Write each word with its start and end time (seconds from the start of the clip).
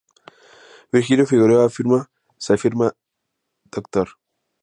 Virgilio 0.91 1.27
Figueroa 1.27 1.67
afirma: 1.67 2.09
“Se 2.35 2.57
firmaba 2.57 2.95
Dr. 3.71 4.17